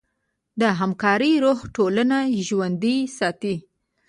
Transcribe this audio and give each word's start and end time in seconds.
د 0.59 0.61
همکارۍ 0.79 1.33
روح 1.43 1.59
ټولنه 1.75 2.17
ژوندۍ 2.47 2.97
ساتي. 3.17 3.55